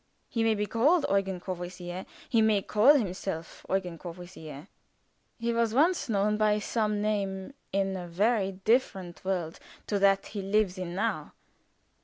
[0.27, 4.67] He may be called Eugen Courvoisier, or he may call himself Eugen Courvoisier;
[5.37, 10.41] he was once known by some name in a very different world to that he
[10.41, 11.33] lives in now.